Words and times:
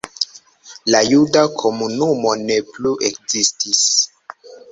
La 0.93 1.01
juda 1.09 1.43
komunumo 1.59 2.33
ne 2.47 2.57
plu 2.71 2.95
ekzistis. 3.13 3.85